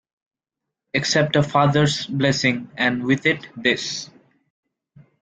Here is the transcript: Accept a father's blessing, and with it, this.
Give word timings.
Accept 0.95 1.35
a 1.35 1.43
father's 1.43 2.07
blessing, 2.07 2.71
and 2.75 3.03
with 3.05 3.27
it, 3.27 3.47
this. 3.55 4.09